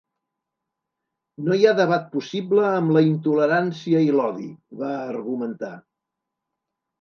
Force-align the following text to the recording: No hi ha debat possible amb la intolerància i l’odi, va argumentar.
No 1.49 1.57
hi 1.57 1.67
ha 1.67 1.73
debat 1.79 2.07
possible 2.15 2.63
amb 2.69 2.93
la 2.95 3.03
intolerància 3.09 4.01
i 4.07 4.09
l’odi, 4.17 4.49
va 4.81 4.89
argumentar. 5.13 5.71